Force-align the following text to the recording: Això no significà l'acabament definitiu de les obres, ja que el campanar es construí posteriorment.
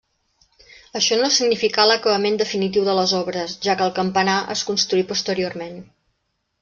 Això 0.99 1.17
no 1.19 1.27
significà 1.35 1.85
l'acabament 1.89 2.39
definitiu 2.41 2.87
de 2.87 2.95
les 3.01 3.13
obres, 3.21 3.53
ja 3.67 3.79
que 3.83 3.87
el 3.89 3.93
campanar 4.01 4.39
es 4.55 4.65
construí 4.71 5.05
posteriorment. 5.13 5.79